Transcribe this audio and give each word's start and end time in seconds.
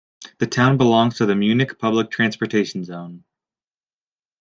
The 0.39 0.47
town 0.47 0.77
belongs 0.79 1.17
to 1.19 1.27
the 1.27 1.35
Munich 1.35 1.77
public 1.77 2.09
transportation 2.09 2.83
zone. 2.83 3.23